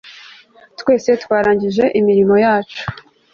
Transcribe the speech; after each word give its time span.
Twese 0.79 1.09
twarangije 1.23 1.83
imirimo 1.99 2.35
yacu 2.45 2.81